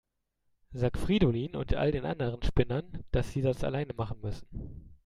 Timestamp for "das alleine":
3.43-3.93